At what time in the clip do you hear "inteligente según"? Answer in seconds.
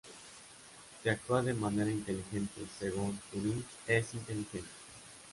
1.91-3.19